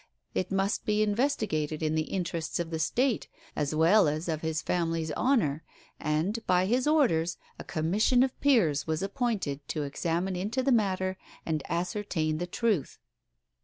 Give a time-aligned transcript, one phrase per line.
[0.33, 4.63] It must be investigated in the interests of the State, as well as of his
[4.63, 5.63] family's honour;
[5.99, 11.19] and, by his orders, a Commission of Peers was appointed to examine into the matter
[11.45, 12.97] and ascertain the truth.